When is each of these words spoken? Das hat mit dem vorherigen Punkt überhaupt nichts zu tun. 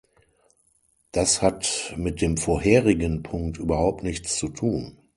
Das 1.11 1.43
hat 1.43 1.93
mit 1.95 2.21
dem 2.21 2.35
vorherigen 2.37 3.21
Punkt 3.21 3.59
überhaupt 3.59 4.01
nichts 4.01 4.35
zu 4.35 4.47
tun. 4.47 4.97